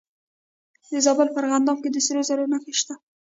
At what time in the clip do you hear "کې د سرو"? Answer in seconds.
1.83-2.21